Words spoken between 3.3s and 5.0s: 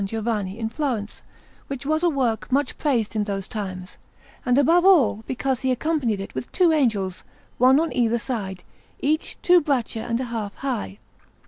times, and above